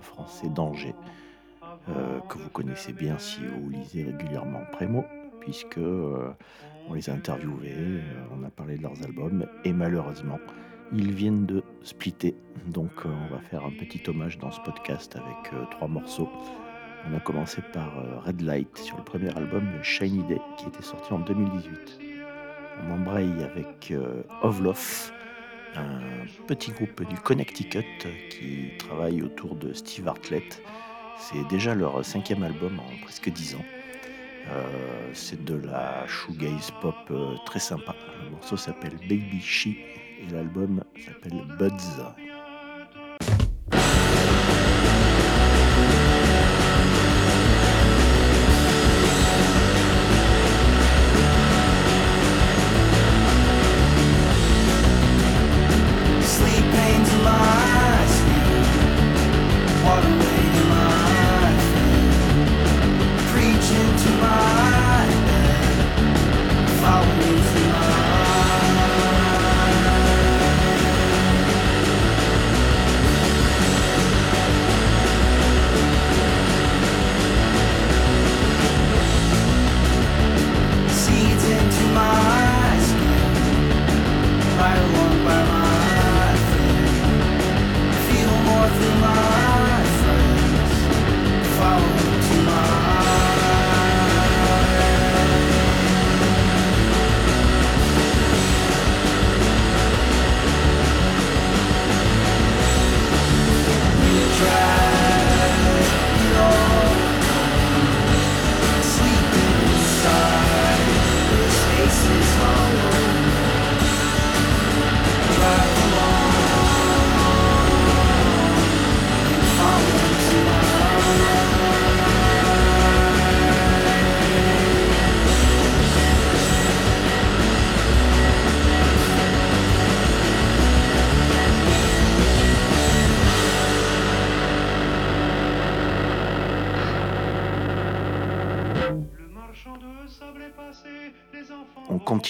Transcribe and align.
français 0.00 0.48
d'Angers, 0.48 0.94
euh, 1.88 2.20
que 2.28 2.38
vous 2.38 2.48
connaissez 2.50 2.92
bien 2.92 3.18
si 3.18 3.40
vous 3.44 3.68
lisez 3.68 4.04
régulièrement 4.04 4.62
Prémo, 4.72 5.04
puisque 5.40 5.78
on 5.78 6.94
les 6.94 7.08
a 7.08 7.12
interviewés, 7.12 8.00
on 8.36 8.44
a 8.44 8.50
parlé 8.50 8.76
de 8.76 8.82
leurs 8.82 9.02
albums, 9.02 9.46
et 9.64 9.72
malheureusement, 9.72 10.38
ils 10.92 11.12
viennent 11.12 11.46
de 11.46 11.62
splitter. 11.82 12.34
Donc 12.66 12.90
on 13.04 13.34
va 13.34 13.40
faire 13.40 13.64
un 13.64 13.70
petit 13.70 14.02
hommage 14.08 14.38
dans 14.38 14.50
ce 14.50 14.60
podcast 14.60 15.16
avec 15.16 15.70
trois 15.70 15.88
morceaux. 15.88 16.28
On 17.10 17.16
a 17.16 17.20
commencé 17.20 17.62
par 17.72 17.90
Red 18.26 18.42
Light 18.42 18.76
sur 18.76 18.98
le 18.98 19.04
premier 19.04 19.34
album 19.34 19.66
Shiny 19.82 20.22
Day 20.24 20.40
qui 20.58 20.66
était 20.66 20.82
sorti 20.82 21.12
en 21.12 21.20
2018. 21.20 22.10
On 22.86 22.92
embraye 22.92 23.42
avec 23.42 23.90
euh, 23.90 24.22
Ovlof, 24.42 25.12
un 25.76 26.26
petit 26.46 26.72
groupe 26.72 27.06
du 27.08 27.16
Connecticut 27.16 27.84
qui 28.30 28.76
travaille 28.78 29.22
autour 29.22 29.54
de 29.56 29.72
Steve 29.72 30.08
Hartlett. 30.08 30.62
C'est 31.18 31.46
déjà 31.48 31.74
leur 31.74 32.04
cinquième 32.04 32.42
album 32.42 32.80
en 32.80 33.04
presque 33.04 33.30
dix 33.30 33.54
ans. 33.54 33.64
Euh, 34.48 35.10
c'est 35.12 35.44
de 35.44 35.54
la 35.54 36.06
shoegaze 36.06 36.70
pop 36.80 36.94
euh, 37.10 37.36
très 37.44 37.58
sympa. 37.60 37.94
Le 38.24 38.30
morceau 38.30 38.56
s'appelle 38.56 38.96
Baby 39.08 39.40
She 39.40 39.66
et 39.68 40.32
l'album 40.32 40.82
s'appelle 41.04 41.44
Buds. 41.58 42.02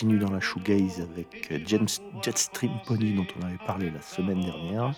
Continue 0.00 0.18
dans 0.18 0.30
la 0.30 0.40
shoegaze 0.40 1.02
avec 1.02 1.52
James 1.66 1.86
Jetstream 2.22 2.72
Pony 2.86 3.12
dont 3.12 3.26
on 3.38 3.44
avait 3.44 3.58
parlé 3.66 3.90
la 3.90 4.00
semaine 4.00 4.40
dernière. 4.40 4.94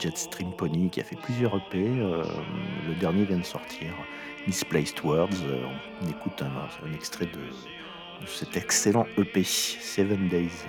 Jetstream 0.00 0.50
Pony 0.56 0.88
qui 0.88 1.02
a 1.02 1.04
fait 1.04 1.16
plusieurs 1.16 1.54
EP. 1.56 1.90
le 1.90 2.94
dernier 3.00 3.26
vient 3.26 3.36
de 3.36 3.44
sortir, 3.44 3.92
Misplaced 4.46 5.04
Words. 5.04 5.28
on 6.00 6.08
écoute 6.08 6.40
un, 6.40 6.94
extrait 6.94 7.26
de 7.26 8.26
cet 8.26 8.56
excellent 8.56 9.06
EP, 9.18 9.44
Seven 9.44 10.26
Days. 10.30 10.64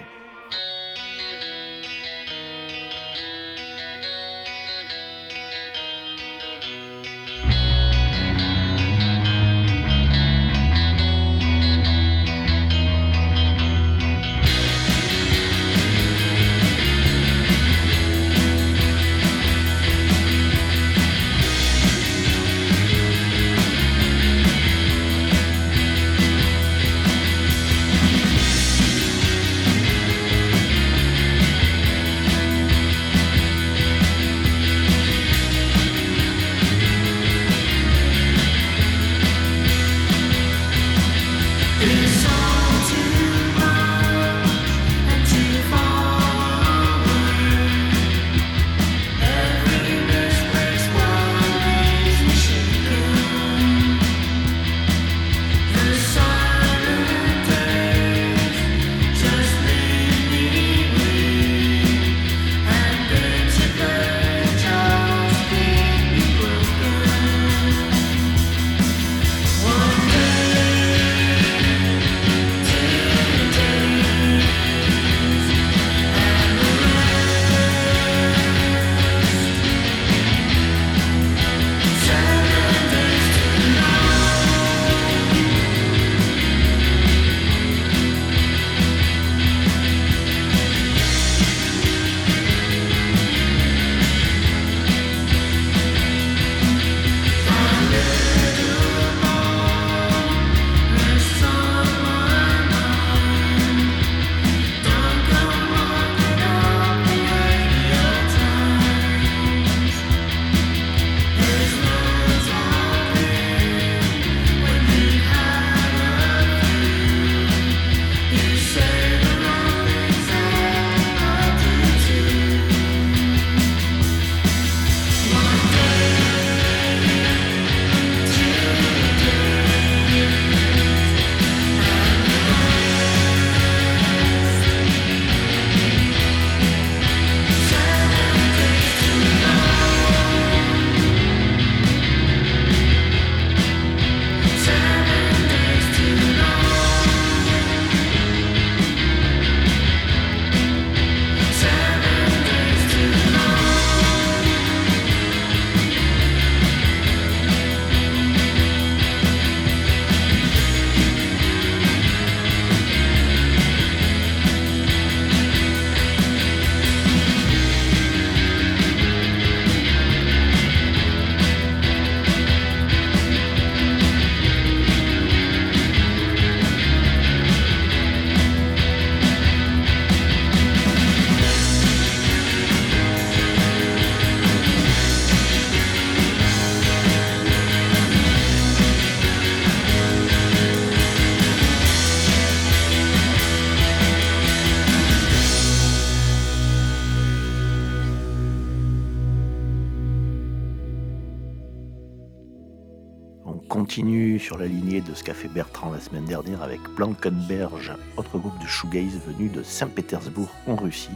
De 205.01 205.13
ce 205.13 205.23
qu'a 205.23 205.33
fait 205.33 205.47
Bertrand 205.47 205.91
la 205.91 205.99
semaine 205.99 206.25
dernière 206.25 206.61
avec 206.61 206.79
Blankenberge, 206.95 207.93
autre 208.17 208.37
groupe 208.37 208.59
de 208.61 208.67
shoegaze 208.67 209.19
venu 209.25 209.49
de 209.49 209.63
Saint-Pétersbourg 209.63 210.49
en 210.67 210.75
Russie. 210.75 211.09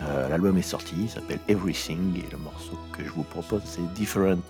Euh, 0.00 0.28
l'album 0.28 0.58
est 0.58 0.62
sorti, 0.62 0.94
il 0.98 1.08
s'appelle 1.08 1.38
Everything 1.48 2.18
et 2.18 2.30
le 2.30 2.38
morceau 2.38 2.78
que 2.92 3.04
je 3.04 3.10
vous 3.10 3.22
propose 3.22 3.62
c'est 3.64 3.92
Different. 3.94 4.42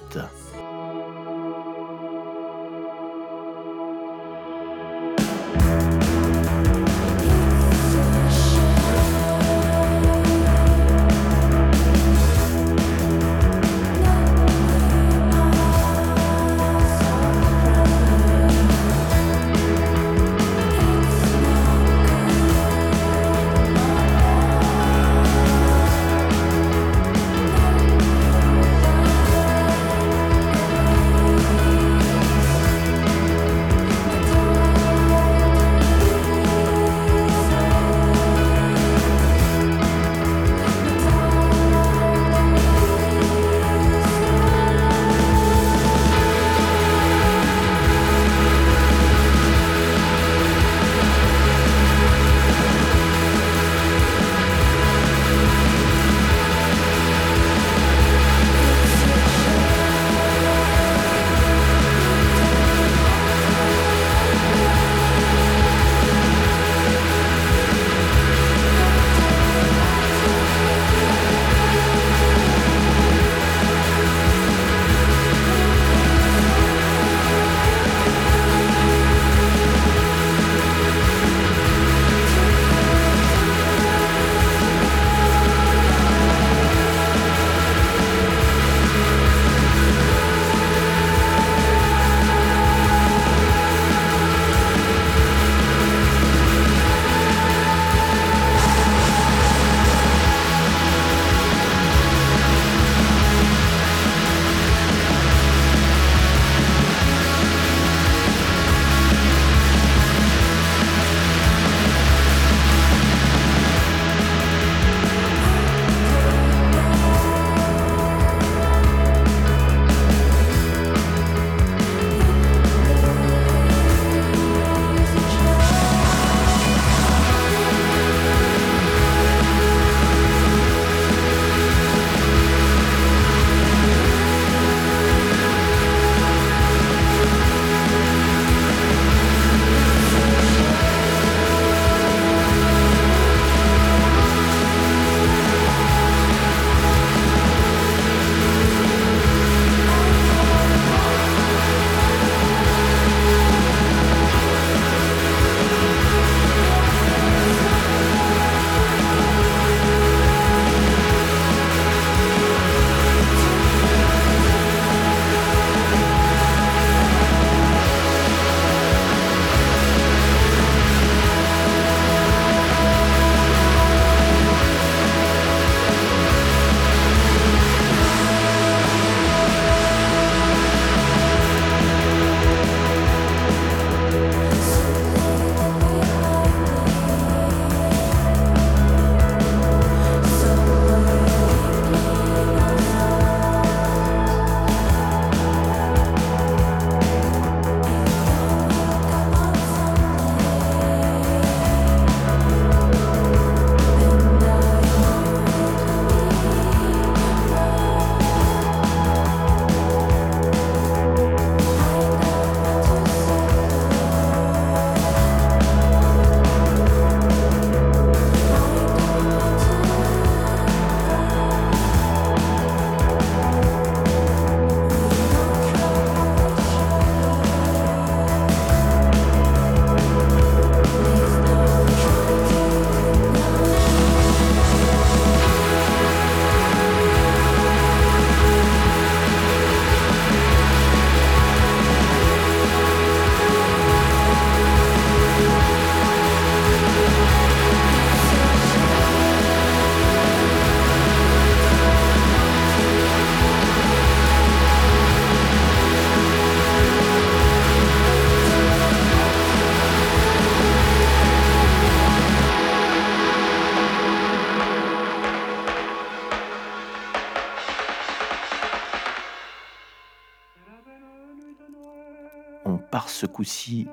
Coup-ci 273.32 273.88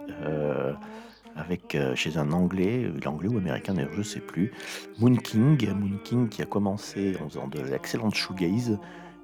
avec 1.35 1.77
chez 1.95 2.17
un 2.17 2.31
anglais, 2.31 2.91
l'anglais 3.03 3.29
ou 3.29 3.37
américain 3.37 3.73
d'ailleurs, 3.73 3.93
je 3.93 4.01
sais 4.01 4.19
plus, 4.19 4.51
Moon 4.99 5.15
King, 5.15 5.69
Moon 5.73 5.97
King 6.03 6.27
qui 6.27 6.41
a 6.41 6.45
commencé 6.45 7.15
en 7.23 7.29
faisant 7.29 7.47
de 7.47 7.61
l'excellente 7.61 8.15
shoegaze 8.15 8.77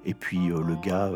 et 0.04 0.14
puis 0.14 0.46
le 0.48 0.76
gars 0.80 1.10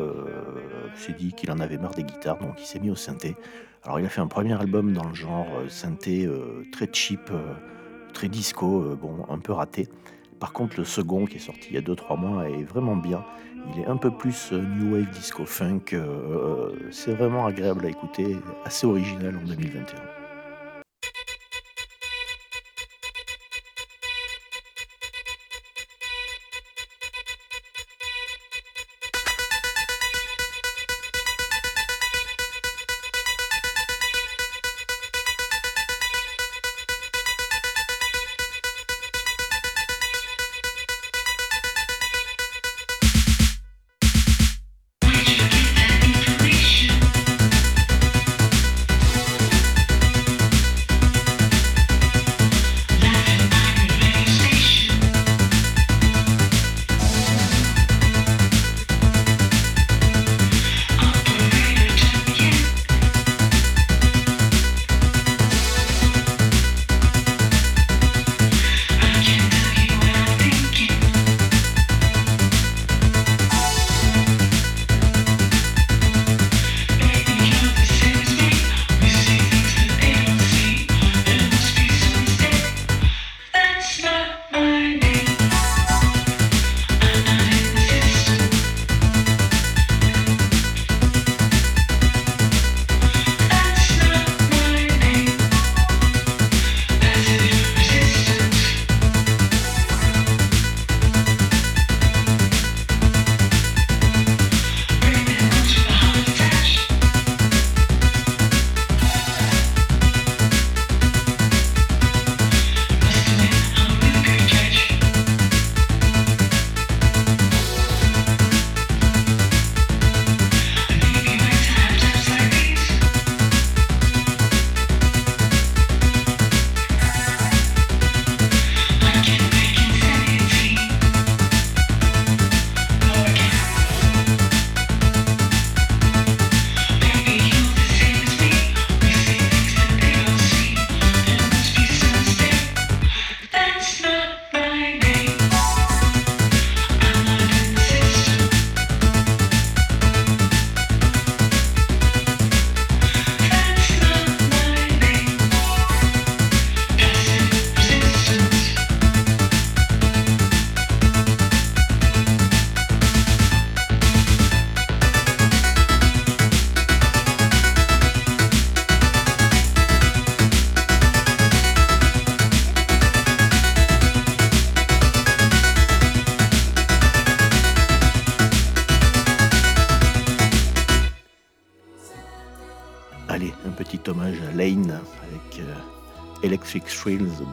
s'est 0.95 1.13
dit 1.13 1.33
qu'il 1.33 1.51
en 1.51 1.59
avait 1.59 1.77
marre 1.77 1.95
des 1.95 2.03
guitares, 2.03 2.37
donc 2.39 2.53
il 2.59 2.65
s'est 2.65 2.79
mis 2.79 2.91
au 2.91 2.95
synthé. 2.95 3.35
Alors 3.83 3.99
il 3.99 4.05
a 4.05 4.09
fait 4.09 4.21
un 4.21 4.27
premier 4.27 4.53
album 4.53 4.93
dans 4.93 5.05
le 5.05 5.15
genre 5.15 5.47
synthé 5.69 6.29
très 6.71 6.87
cheap, 6.91 7.31
très 8.13 8.27
disco, 8.27 8.95
bon 8.95 9.25
un 9.27 9.39
peu 9.39 9.53
raté. 9.53 9.87
Par 10.39 10.53
contre 10.53 10.77
le 10.77 10.85
second 10.85 11.25
qui 11.25 11.37
est 11.37 11.39
sorti 11.39 11.69
il 11.69 11.75
y 11.75 11.77
a 11.77 11.81
2-3 11.81 12.19
mois 12.19 12.49
est 12.49 12.63
vraiment 12.63 12.95
bien. 12.95 13.23
Il 13.73 13.81
est 13.81 13.87
un 13.87 13.97
peu 13.97 14.11
plus 14.11 14.51
new 14.51 14.93
wave 14.93 15.09
disco 15.11 15.45
funk. 15.45 15.95
c'est 16.91 17.13
vraiment 17.13 17.45
agréable 17.45 17.85
à 17.85 17.89
écouter, 17.89 18.37
assez 18.65 18.85
original 18.85 19.37
en 19.37 19.47
2021. 19.47 20.10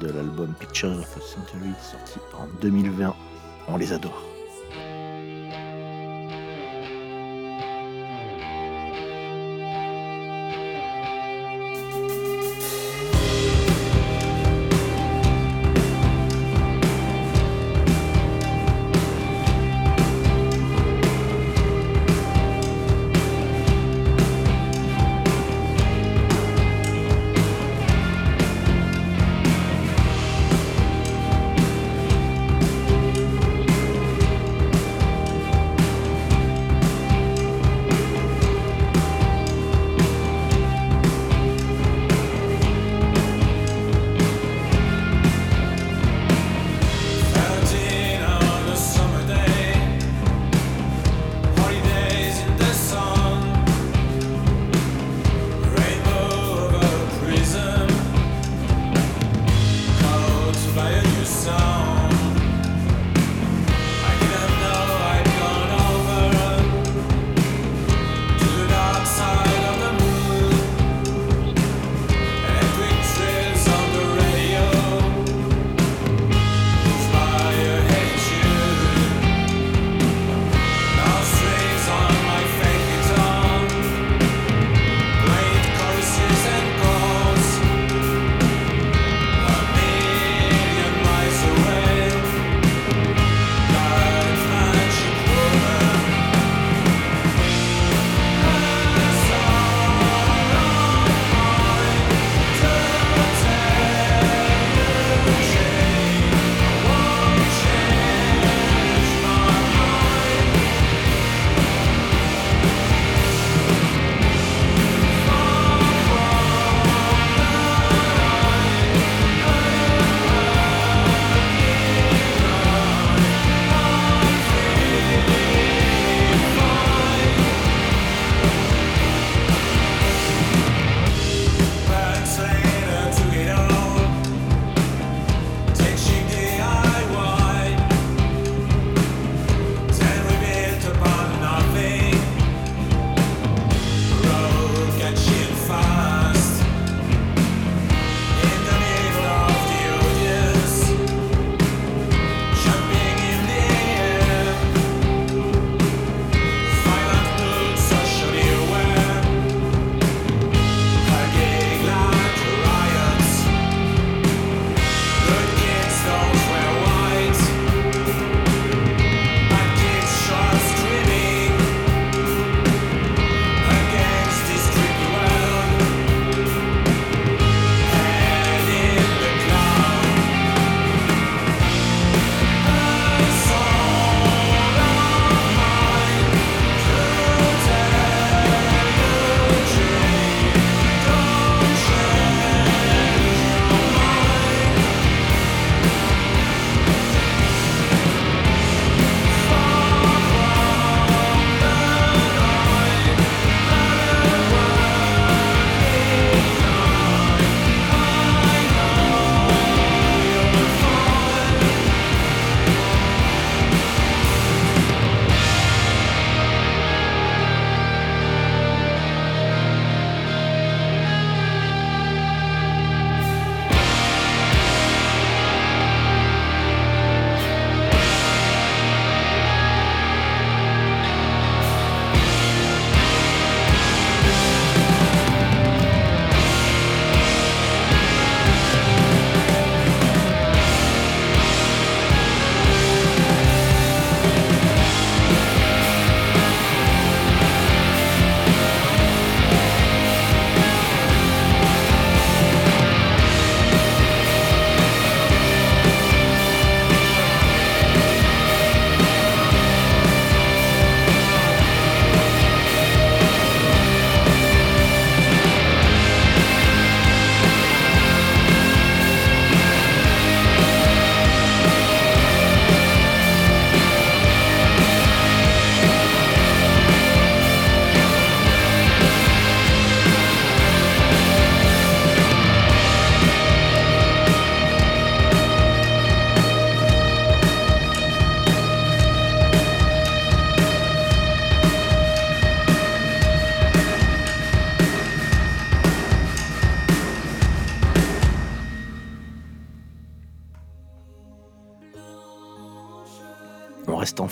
De 0.00 0.08
l'album 0.08 0.52
Pictures 0.58 0.98
of 0.98 1.16
a 1.16 1.20
Century 1.20 1.72
sorti 1.80 2.18
en 2.36 2.48
2020. 2.60 3.14
On 3.68 3.76
les 3.76 3.92
adore. 3.92 4.37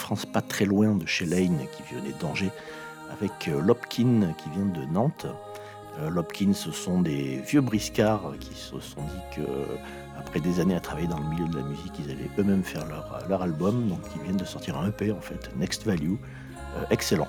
France, 0.07 0.25
pas 0.25 0.41
très 0.41 0.67
loin 0.67 0.95
de 0.95 1.05
chez 1.05 1.27
Lane, 1.27 1.59
qui 1.73 1.83
venait 1.93 2.15
d'Angers, 2.21 2.53
avec 3.11 3.49
euh, 3.49 3.61
Lopkin, 3.61 4.35
qui 4.39 4.49
vient 4.51 4.67
de 4.67 4.85
Nantes. 4.85 5.27
Euh, 5.99 6.11
Lopkin, 6.11 6.53
ce 6.53 6.71
sont 6.71 7.01
des 7.01 7.39
vieux 7.39 7.61
briscards 7.61 8.35
qui 8.39 8.55
se 8.55 8.79
sont 8.79 9.03
dit 9.03 9.35
que 9.35 9.43
après 10.17 10.39
des 10.39 10.61
années 10.61 10.77
à 10.77 10.81
travailler 10.81 11.09
dans 11.09 11.19
le 11.19 11.27
milieu 11.27 11.49
de 11.49 11.57
la 11.57 11.65
musique, 11.65 11.93
ils 11.99 12.09
allaient 12.09 12.31
eux-mêmes 12.39 12.63
faire 12.63 12.87
leur, 13.29 13.43
album. 13.43 13.89
Donc 13.89 13.99
ils 14.15 14.23
viennent 14.23 14.37
de 14.37 14.45
sortir 14.45 14.79
un 14.79 14.91
EP 14.91 15.11
en 15.11 15.21
fait, 15.21 15.51
Next 15.57 15.85
Value, 15.85 16.15
excellent. 16.91 17.29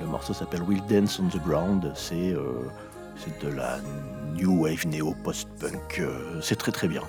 le 0.00 0.06
morceau 0.06 0.34
s'appelle 0.34 0.62
Will 0.62 0.82
Dance 0.88 1.18
on 1.18 1.26
the 1.26 1.42
Ground. 1.42 1.92
C'est 1.96 2.32
de 3.42 3.48
la 3.48 3.78
new 4.36 4.62
wave 4.62 4.86
néo 4.86 5.16
post-punk. 5.24 6.00
c'est 6.40 6.56
très 6.56 6.70
très 6.70 6.86
bien. 6.86 7.02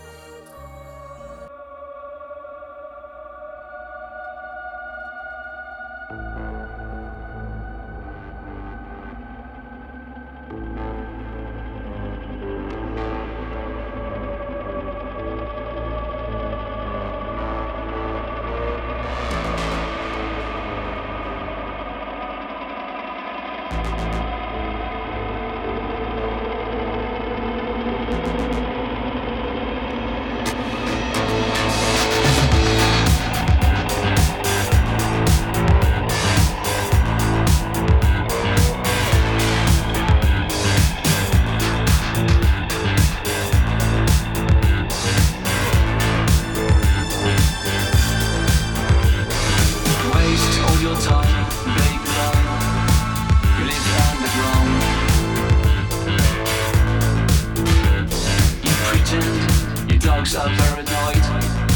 dogs 60.27 60.35
are 60.35 60.49
paranoid 60.57 61.23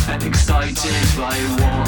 and 0.09 0.23
excited 0.23 1.07
by 1.17 1.37
war. 1.59 1.85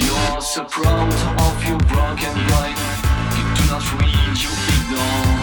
You're 0.00 0.40
so 0.40 0.64
proud 0.64 1.12
of 1.40 1.64
your 1.68 1.78
broken 1.78 2.34
life. 2.48 2.80
you 3.36 3.44
do 3.54 3.70
not 3.70 3.84
read, 4.00 4.42
you 4.42 4.50
ignore. 4.74 5.35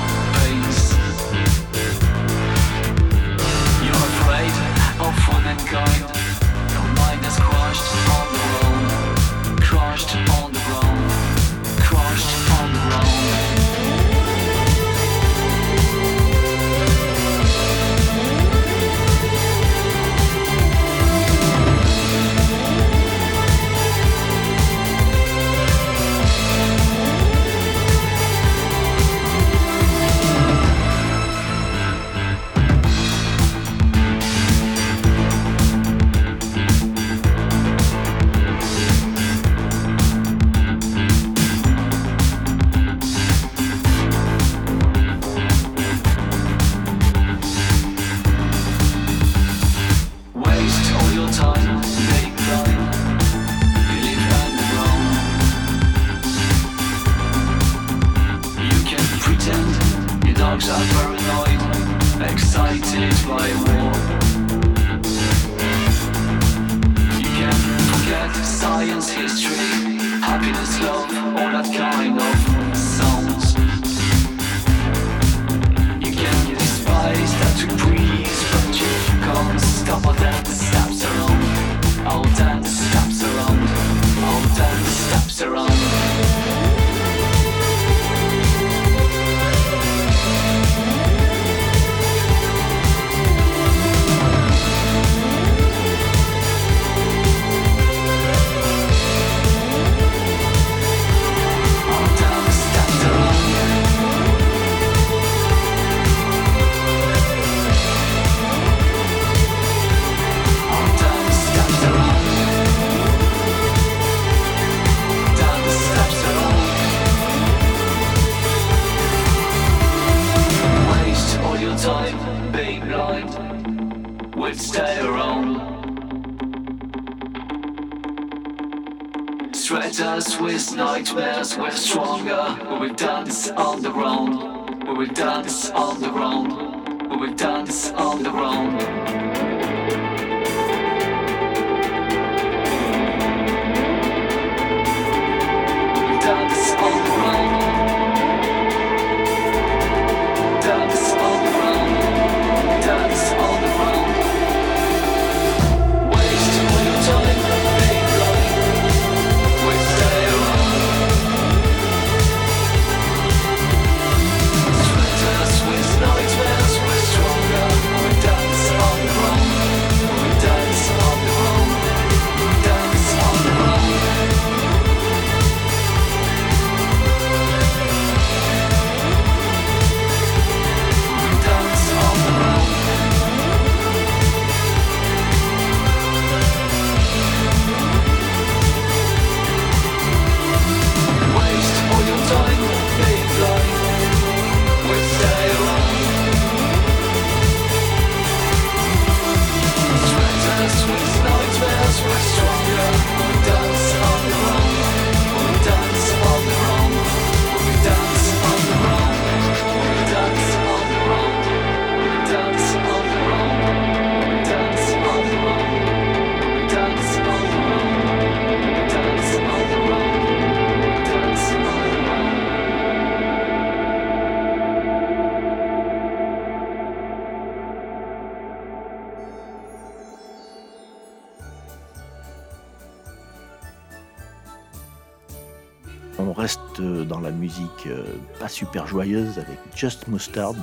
Super 238.54 238.86
joyeuse 238.86 239.40
avec 239.40 239.58
Just 239.76 240.08
Mustard, 240.08 240.54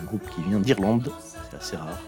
un 0.00 0.04
groupe 0.04 0.28
qui 0.34 0.42
vient 0.42 0.58
d'Irlande, 0.58 1.12
c'est 1.48 1.56
assez 1.56 1.76
rare. 1.76 2.00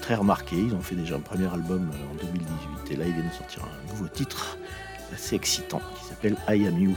très 0.00 0.14
remarqué, 0.14 0.56
ils 0.56 0.72
ont 0.72 0.80
fait 0.80 0.94
déjà 0.94 1.16
un 1.16 1.20
premier 1.20 1.52
album 1.52 1.90
en 2.12 2.14
2018 2.14 2.92
et 2.92 2.96
là 2.96 3.06
ils 3.06 3.12
viennent 3.12 3.28
de 3.28 3.34
sortir 3.34 3.64
un 3.64 3.90
nouveau 3.90 4.06
titre 4.06 4.56
assez 5.12 5.34
excitant 5.34 5.82
qui 5.96 6.04
s'appelle 6.04 6.36
I 6.48 6.68
Am 6.68 6.78
You. 6.78 6.96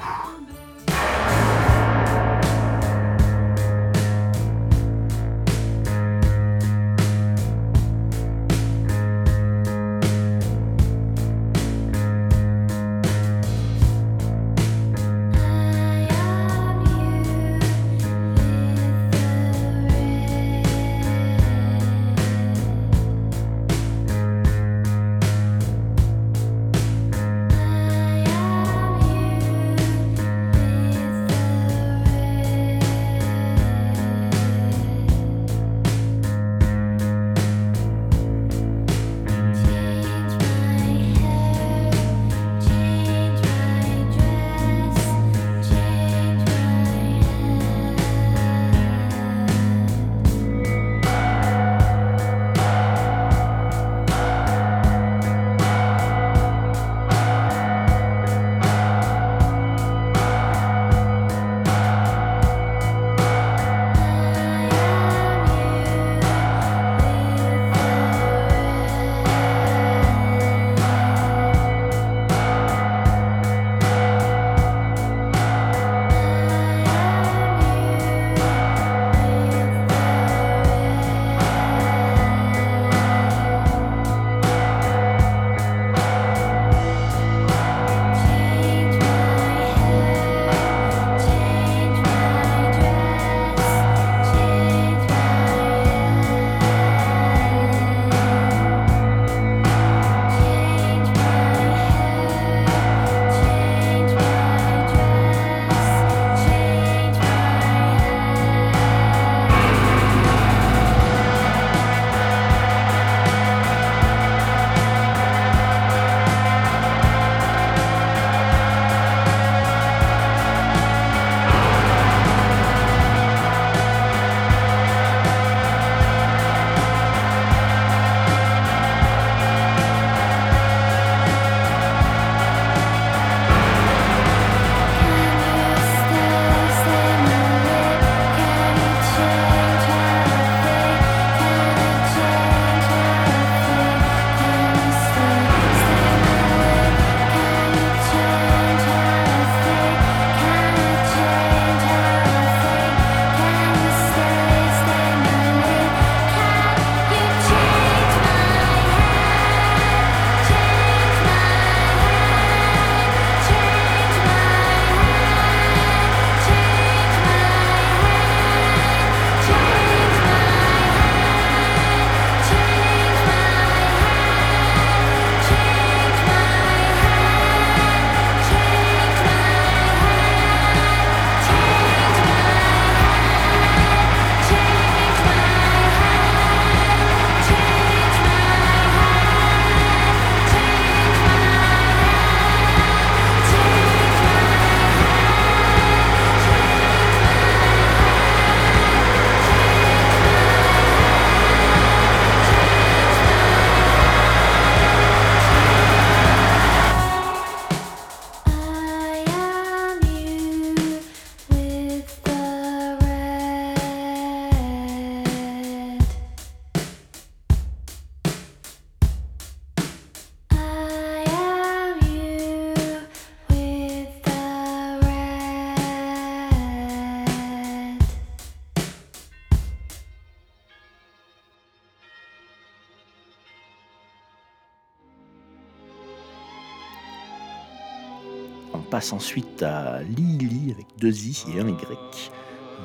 Passe 239.04 239.12
ensuite 239.12 239.62
à 239.64 240.02
Lily 240.02 240.72
avec 240.72 240.86
deux 240.98 241.14
I 241.14 241.44
et 241.54 241.60
un 241.60 241.68
Y, 241.68 242.32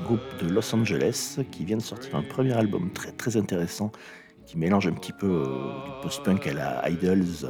groupe 0.03 0.21
de 0.43 0.49
Los 0.49 0.75
Angeles 0.75 1.39
qui 1.53 1.65
vient 1.65 1.77
de 1.77 1.83
sortir 1.83 2.17
un 2.17 2.23
premier 2.23 2.55
album 2.55 2.91
très 2.91 3.13
très 3.13 3.37
intéressant 3.37 3.93
qui 4.45 4.59
mélange 4.59 4.89
un 4.89 4.95
petit 4.95 5.13
peu 5.13 5.29
euh, 5.29 5.85
du 5.85 5.91
post-punk 6.03 6.45
à 6.49 6.55
la 6.55 6.91
Idols 6.91 7.45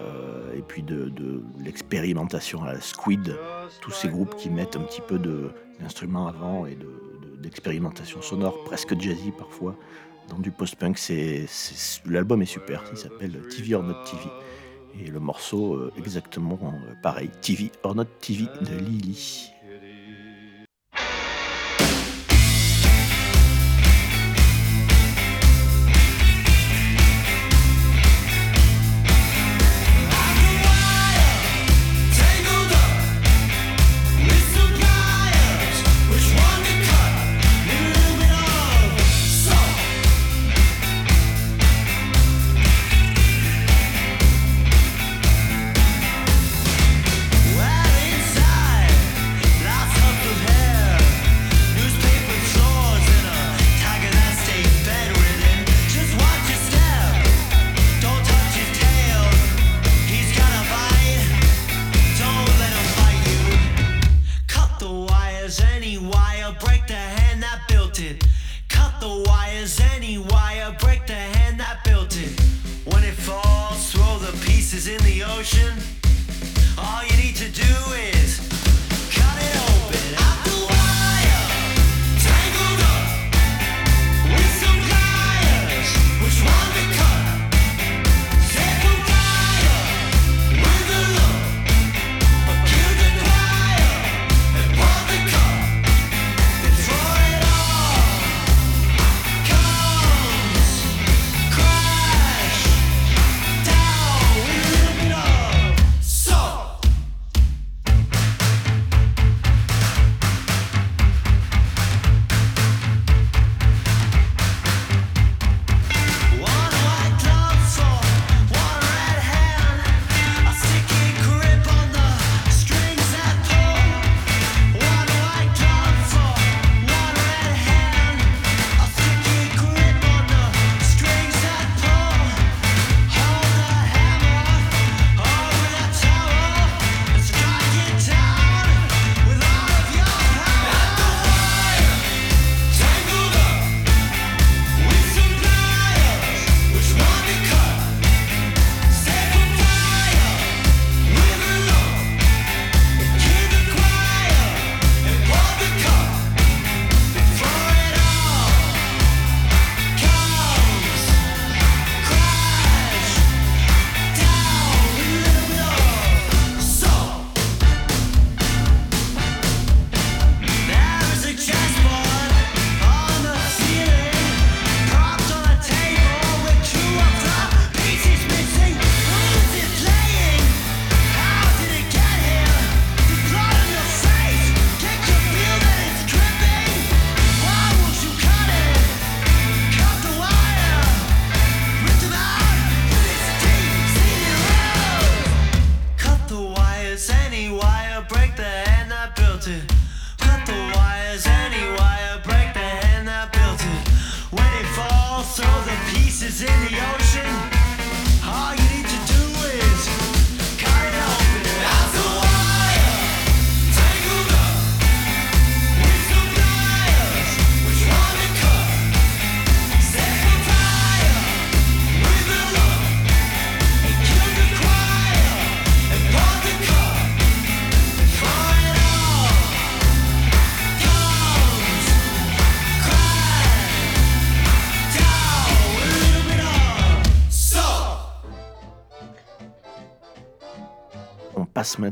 euh, 0.00 0.56
et 0.56 0.62
puis 0.62 0.82
de, 0.82 1.12
l'expérimentation 1.62 2.64
à 2.64 2.72
la 2.72 2.80
Squid, 2.80 3.36
tous 3.80 3.92
ces 3.92 4.08
groupes 4.08 4.34
qui 4.34 4.50
mettent 4.50 4.74
un 4.74 4.82
petit 4.82 5.02
peu 5.02 5.20
d'instruments 5.78 6.26
avant 6.26 6.66
et 6.66 6.76
d'expérimentation 7.40 8.22
sonore 8.22 8.64
presque 8.64 9.00
jazzy 9.00 9.30
parfois 9.38 9.76
dans 10.28 10.40
du 10.40 10.50
post-punk. 10.50 10.98
L'album 12.06 12.42
est 12.42 12.46
super, 12.46 12.82
il 12.90 12.98
s'appelle 12.98 13.40
TV 13.56 13.76
or 13.76 13.84
Not 13.84 14.02
TV. 14.04 14.24
Et 15.00 15.10
le 15.10 15.20
morceau, 15.20 15.74
euh, 15.74 15.92
exactement 15.98 16.58
euh, 16.62 16.94
pareil, 17.02 17.30
TV 17.40 17.72
or 17.82 17.94
Not 17.94 18.04
TV 18.20 18.46
de 18.62 18.76
Lily. 18.76 19.53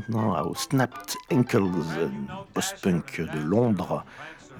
maintenant 0.09 0.41
aux 0.43 0.55
Snapped 0.55 1.15
Ankles, 1.31 1.69
post-punk 2.53 3.21
de 3.21 3.39
Londres, 3.39 4.03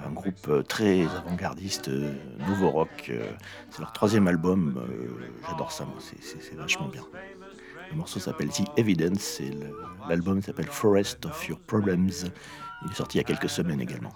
un 0.06 0.10
groupe 0.10 0.48
euh, 0.48 0.62
très 0.62 1.02
avant-gardiste, 1.02 1.88
euh, 1.88 2.12
nouveau 2.48 2.70
rock. 2.70 3.06
Euh, 3.10 3.30
c'est 3.70 3.80
leur 3.80 3.92
troisième 3.92 4.28
album, 4.28 4.82
j'adore 5.48 5.72
ça, 5.72 5.84
moi, 5.84 5.96
c'est 6.00 6.54
vachement 6.54 6.88
bien. 6.88 7.04
Le 7.90 7.96
morceau 7.96 8.18
s'appelle 8.18 8.48
The 8.48 8.64
Evidence 8.76 9.40
et 9.40 9.50
l'album 10.08 10.42
s'appelle 10.42 10.66
Forest 10.66 11.26
of 11.26 11.48
Your 11.48 11.60
Problems. 11.60 12.30
Il 12.84 12.90
est 12.90 12.94
sorti 12.94 13.18
il 13.18 13.20
y 13.20 13.24
a 13.24 13.24
quelques 13.24 13.48
semaines 13.48 13.80
également. 13.80 14.12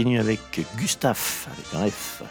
Continue 0.00 0.18
avec 0.18 0.66
Gustave, 0.78 1.46
avec 1.52 1.74
un 1.74 1.90
F, 1.90 2.22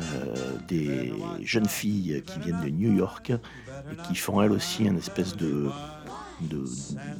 euh, 0.00 0.56
des 0.68 1.12
jeunes 1.42 1.66
filles 1.66 2.22
qui 2.24 2.38
viennent 2.38 2.60
de 2.60 2.68
New 2.68 2.96
York 2.96 3.32
et 3.32 3.96
qui 4.06 4.14
font 4.14 4.40
elles 4.40 4.52
aussi 4.52 4.84
une 4.84 4.98
espèce 4.98 5.34
de, 5.34 5.70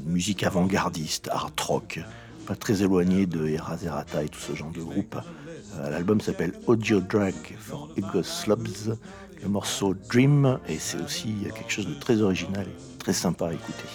musique 0.06 0.44
avant-gardiste, 0.44 1.28
art 1.32 1.50
rock, 1.66 1.98
pas 2.46 2.54
très 2.54 2.82
éloigné 2.82 3.26
de 3.26 3.48
Erazerata 3.48 4.22
et 4.22 4.28
tout 4.28 4.38
ce 4.38 4.54
genre 4.54 4.70
de 4.70 4.80
groupe. 4.80 5.16
Euh, 5.78 5.90
L'album 5.90 6.20
s'appelle 6.20 6.52
Audio 6.68 7.00
Drag 7.00 7.34
for 7.58 7.88
Ego 7.96 8.22
Slobs, 8.22 8.96
le 9.42 9.48
morceau 9.48 9.94
Dream, 10.08 10.60
et 10.68 10.78
c'est 10.78 11.02
aussi 11.02 11.34
quelque 11.52 11.72
chose 11.72 11.88
de 11.88 11.94
très 11.94 12.22
original 12.22 12.64
et 12.64 12.98
très 12.98 13.12
sympa 13.12 13.48
à 13.48 13.54
écouter. 13.54 13.88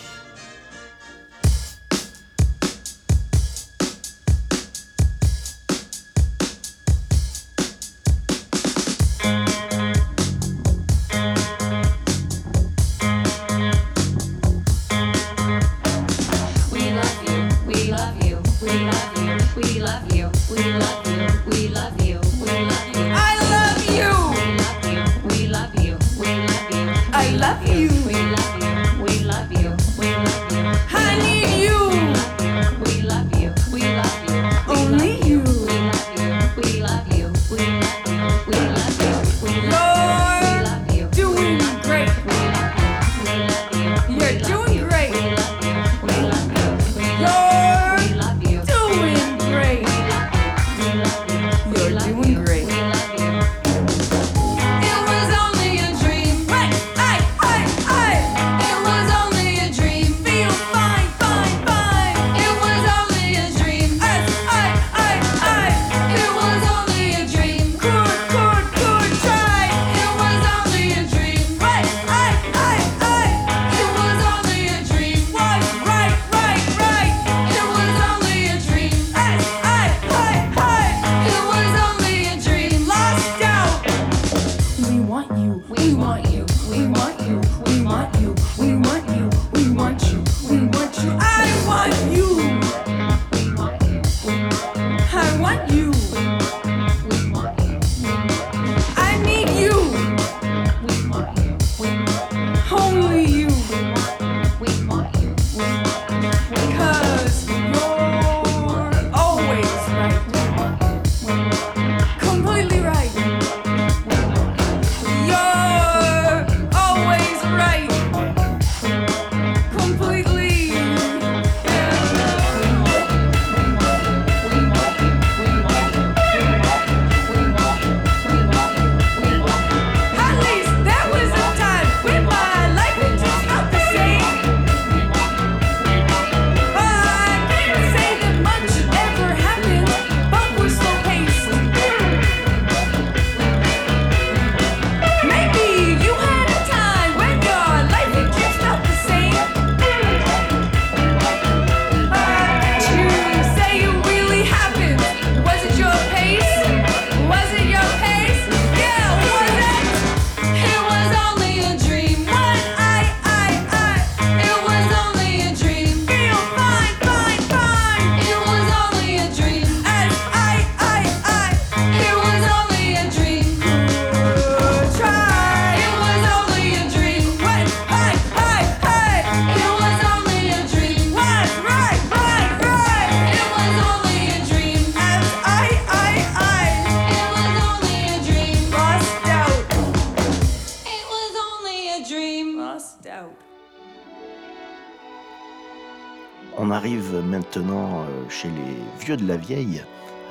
La 199.26 199.38
vieille 199.38 199.82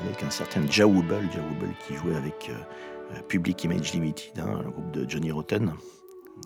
avec 0.04 0.22
un 0.22 0.30
certain 0.30 0.66
Jawubel, 0.68 1.28
Jawubel 1.32 1.70
qui 1.86 1.94
jouait 1.94 2.16
avec 2.16 2.50
euh, 2.50 3.20
Public 3.28 3.64
Image 3.64 3.92
Limited, 3.92 4.38
hein, 4.38 4.62
un 4.64 4.68
groupe 4.68 4.90
de 4.92 5.08
Johnny 5.08 5.30
Rotten, 5.30 5.72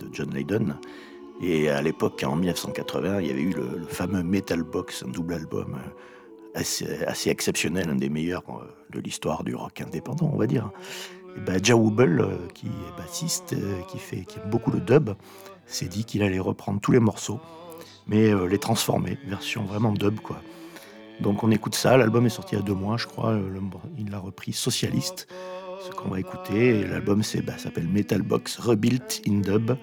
de 0.00 0.08
John 0.12 0.34
Lydon. 0.34 0.76
Et 1.40 1.68
à 1.68 1.82
l'époque, 1.82 2.24
en 2.26 2.36
1980, 2.36 3.20
il 3.20 3.26
y 3.26 3.30
avait 3.30 3.42
eu 3.42 3.52
le, 3.52 3.78
le 3.78 3.86
fameux 3.86 4.22
Metal 4.22 4.62
Box, 4.62 5.04
un 5.06 5.10
double 5.10 5.34
album 5.34 5.76
euh, 5.76 7.04
assez, 7.06 7.30
exceptionnel, 7.30 7.88
un 7.90 7.96
des 7.96 8.08
meilleurs 8.08 8.42
euh, 8.48 8.64
de 8.90 9.00
l'histoire 9.00 9.44
du 9.44 9.54
rock 9.54 9.80
indépendant, 9.80 10.30
on 10.32 10.38
va 10.38 10.46
dire. 10.46 10.70
Et 11.36 11.40
ben, 11.40 11.60
qui 11.60 12.66
est 12.66 12.98
bassiste, 12.98 13.54
qui, 13.88 13.98
fait, 13.98 14.24
qui 14.24 14.38
aime 14.38 14.50
beaucoup 14.50 14.70
le 14.70 14.80
dub, 14.80 15.10
s'est 15.66 15.86
dit 15.86 16.04
qu'il 16.04 16.22
allait 16.22 16.38
reprendre 16.38 16.80
tous 16.80 16.92
les 16.92 17.00
morceaux 17.00 17.40
mais 18.10 18.32
les 18.48 18.58
transformer, 18.58 19.18
version 19.26 19.64
vraiment 19.64 19.92
dub 19.92 20.18
quoi. 20.20 20.40
Donc 21.20 21.42
on 21.42 21.50
écoute 21.50 21.74
ça, 21.74 21.96
l'album 21.96 22.26
est 22.26 22.30
sorti 22.30 22.54
il 22.54 22.58
y 22.58 22.62
a 22.62 22.64
deux 22.64 22.74
mois 22.74 22.96
je 22.96 23.06
crois, 23.06 23.30
euh, 23.30 23.60
il 23.98 24.10
l'a 24.10 24.18
repris 24.18 24.52
Socialiste, 24.52 25.26
ce 25.84 25.90
qu'on 25.90 26.08
va 26.08 26.20
écouter, 26.20 26.84
l'album 26.84 27.22
bah, 27.44 27.58
s'appelle 27.58 27.88
Metal 27.88 28.22
Box 28.22 28.58
Rebuilt 28.58 29.22
in 29.28 29.40
Dub, 29.40 29.76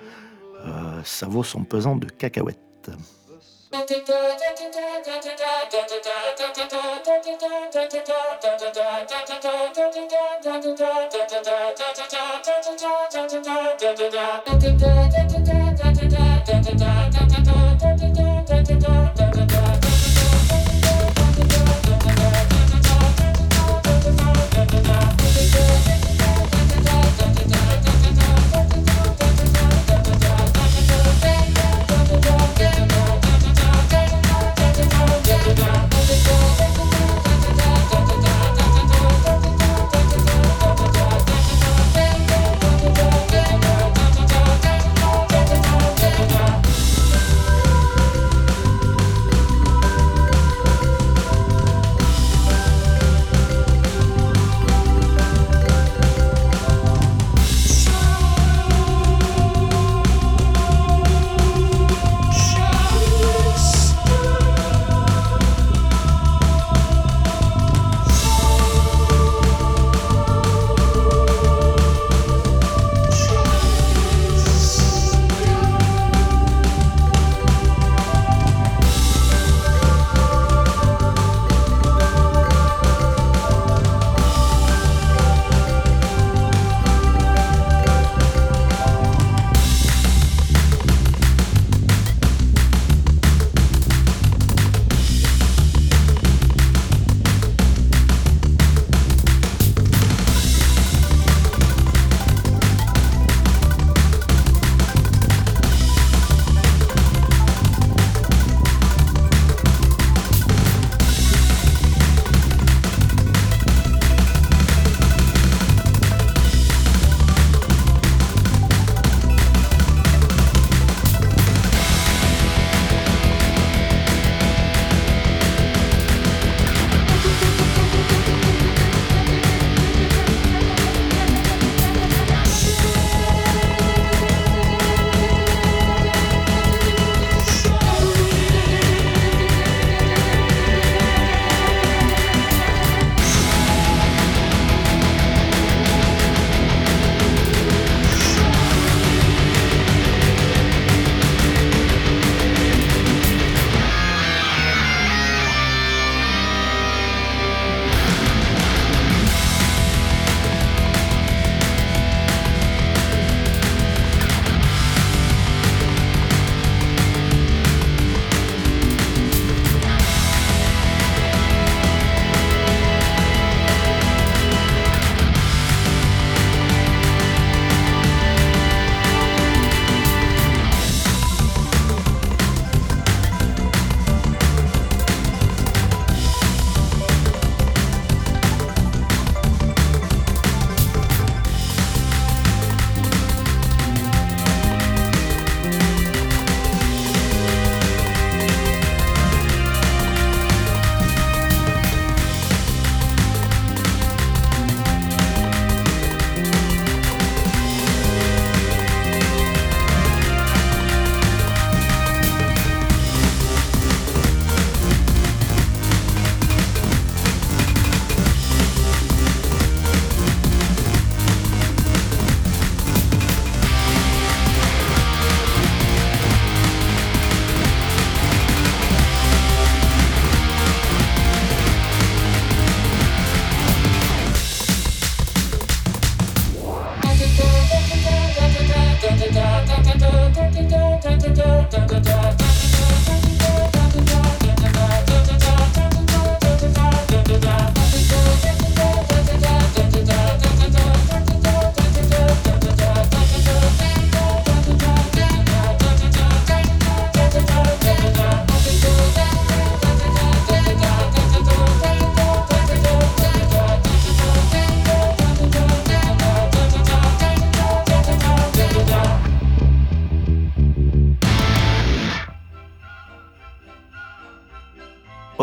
Euh, 0.65 1.01
ça 1.03 1.27
vaut 1.27 1.43
son 1.43 1.63
pesant 1.63 1.95
de 1.95 2.07
cacahuètes. 2.07 2.89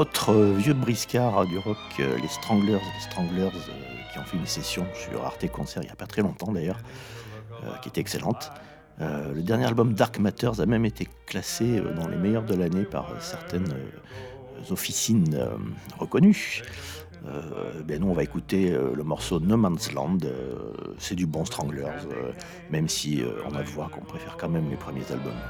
Autre 0.02 0.32
euh, 0.32 0.52
vieux 0.52 0.74
briscard 0.74 1.46
du 1.46 1.58
rock, 1.58 1.78
euh, 2.00 2.18
les 2.20 2.26
Stranglers, 2.26 2.72
les 2.72 3.00
Stranglers 3.00 3.52
euh, 3.54 4.12
qui 4.12 4.18
ont 4.18 4.24
fait 4.24 4.36
une 4.36 4.46
session 4.46 4.84
sur 4.94 5.24
Arte 5.24 5.48
Concert 5.48 5.80
il 5.84 5.86
n'y 5.86 5.92
a 5.92 5.94
pas 5.94 6.08
très 6.08 6.22
longtemps 6.22 6.50
d'ailleurs, 6.50 6.80
qui 7.82 7.88
était 7.88 8.00
excellente. 8.00 8.50
Le 8.98 9.40
dernier 9.42 9.66
album 9.66 9.94
Dark 9.94 10.18
Matters 10.18 10.60
a 10.60 10.66
même 10.66 10.84
été 10.84 11.06
classé 11.26 11.80
dans 11.94 12.08
les 12.08 12.16
meilleurs 12.16 12.42
de 12.42 12.56
l'année 12.56 12.82
par 12.82 13.14
certaines 13.20 13.72
officines 14.70 15.38
reconnues. 16.00 16.62
Ben 17.86 18.00
nous 18.00 18.08
on 18.08 18.12
va 18.12 18.24
écouter 18.24 18.70
le 18.70 19.04
morceau 19.04 19.38
No 19.38 19.56
Man's 19.56 19.92
Land, 19.92 20.18
c'est 20.98 21.14
du 21.14 21.26
bon 21.26 21.44
Stranglers, 21.44 22.08
même 22.70 22.88
si 22.88 23.22
on 23.46 23.50
va 23.50 23.62
voir 23.62 23.90
qu'on 23.90 24.04
préfère 24.04 24.36
quand 24.36 24.48
même 24.48 24.68
les 24.68 24.76
premiers 24.76 25.08
albums. 25.12 25.40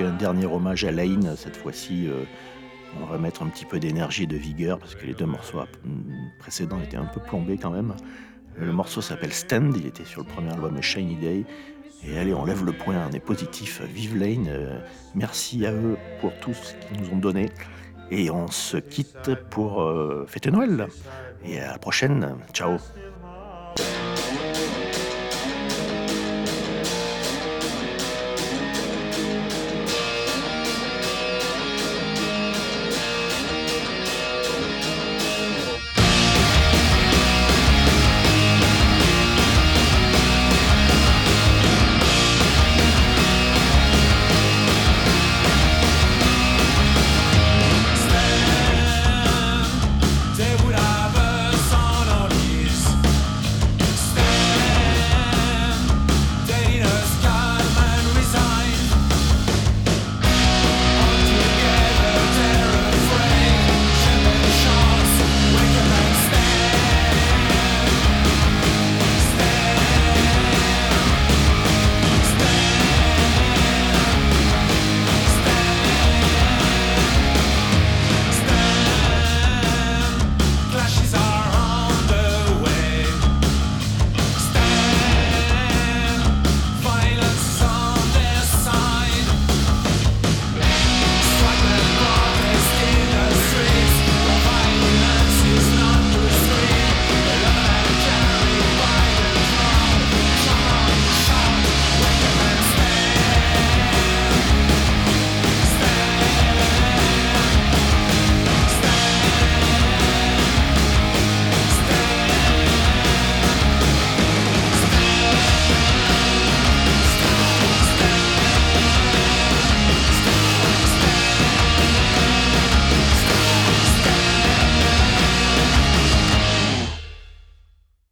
Un 0.00 0.12
dernier 0.12 0.46
hommage 0.46 0.84
à 0.84 0.90
Lane. 0.90 1.34
Cette 1.36 1.56
fois-ci, 1.56 2.06
euh, 2.08 2.24
on 3.00 3.06
va 3.06 3.18
mettre 3.18 3.42
un 3.42 3.48
petit 3.48 3.64
peu 3.64 3.78
d'énergie 3.78 4.24
et 4.24 4.26
de 4.26 4.36
vigueur 4.36 4.78
parce 4.78 4.94
que 4.94 5.06
les 5.06 5.14
deux 5.14 5.26
morceaux 5.26 5.60
précédents 6.38 6.80
étaient 6.82 6.96
un 6.96 7.06
peu 7.06 7.20
plombés 7.20 7.58
quand 7.58 7.70
même. 7.70 7.94
Le 8.58 8.72
morceau 8.72 9.02
s'appelle 9.02 9.32
Stand, 9.32 9.76
il 9.76 9.86
était 9.86 10.04
sur 10.04 10.22
le 10.22 10.26
premier 10.26 10.50
album 10.50 10.80
Shiny 10.80 11.16
Day. 11.16 11.44
Et 12.04 12.18
allez, 12.18 12.34
on 12.34 12.44
lève 12.44 12.64
le 12.64 12.72
point, 12.72 12.96
on 13.10 13.12
est 13.12 13.20
positif. 13.20 13.82
Vive 13.82 14.16
Lane, 14.16 14.46
euh, 14.48 14.78
merci 15.14 15.66
à 15.66 15.72
eux 15.72 15.96
pour 16.20 16.32
tout 16.40 16.54
ce 16.54 16.74
qu'ils 16.74 17.02
nous 17.02 17.14
ont 17.14 17.18
donné. 17.18 17.50
Et 18.10 18.30
on 18.30 18.48
se 18.48 18.76
quitte 18.76 19.34
pour 19.50 19.82
euh, 19.82 20.24
fêter 20.28 20.50
Noël. 20.50 20.86
Et 21.44 21.60
à 21.60 21.72
la 21.72 21.78
prochaine, 21.78 22.36
ciao. 22.52 22.78